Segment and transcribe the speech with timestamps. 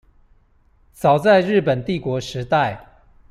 [0.93, 2.87] 早在日本帝國時代